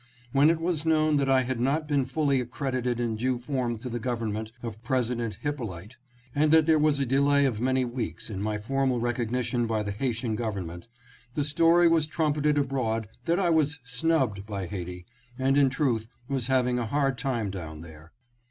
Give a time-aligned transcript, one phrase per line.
[0.31, 3.87] When it was known that I had not been fully accredited in due form to
[3.87, 5.97] the Government of President Hyppolite
[6.33, 9.91] and that there was a delay of many weeks in my formal recognition by the
[9.91, 10.87] Haitian government,
[11.35, 15.05] the story was trumpeted abroad that I was" snubbed" by Ha'iti,
[15.37, 18.11] and in truth was having a hard time down there.